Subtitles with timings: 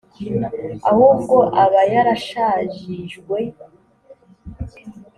[0.89, 3.37] ahubwo aba yarashajijwe